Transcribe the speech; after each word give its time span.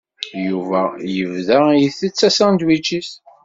Yuba 0.47 0.81
yebda 1.15 1.57
isett 1.87 2.19
asandwič-is. 2.27 3.09